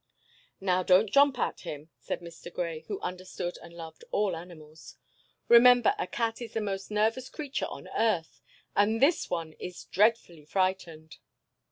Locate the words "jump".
1.11-1.37